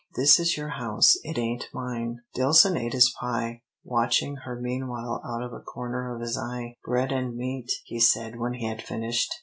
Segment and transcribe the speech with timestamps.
[0.15, 1.15] This is your house.
[1.23, 6.21] It ain't mine." Dillson ate his pie, watching her meanwhile out of a corner of
[6.21, 6.73] his eye.
[6.83, 9.31] "Bread and meat," he said when he had finished.